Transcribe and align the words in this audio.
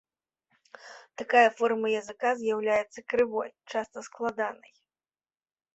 Такая 1.21 1.49
форма 1.59 1.87
языка 2.01 2.29
з'яўляецца 2.41 2.99
крывой, 3.15 3.49
часта 3.75 3.97
складанай. 4.09 4.71